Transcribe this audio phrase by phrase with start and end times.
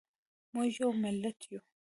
[0.53, 1.61] موږ یو ملت یو